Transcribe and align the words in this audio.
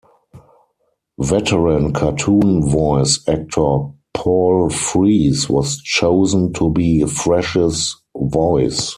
Veteran 1.19 1.93
cartoon 1.93 2.67
voice 2.67 3.19
actor 3.27 3.87
Paul 4.15 4.71
Frees 4.71 5.47
was 5.47 5.77
chosen 5.83 6.51
to 6.53 6.71
be 6.71 7.05
Fresh's 7.05 7.95
voice. 8.17 8.89